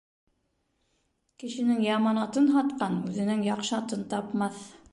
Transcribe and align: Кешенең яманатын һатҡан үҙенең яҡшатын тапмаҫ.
Кешенең 1.43 1.83
яманатын 1.89 2.49
һатҡан 2.57 2.97
үҙенең 3.11 3.47
яҡшатын 3.51 4.05
тапмаҫ. 4.15 4.63